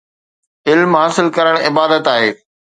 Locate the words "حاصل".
1.01-1.29